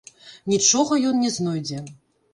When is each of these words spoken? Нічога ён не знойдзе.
Нічога 0.53 0.97
ён 1.11 1.21
не 1.27 1.31
знойдзе. 1.37 1.83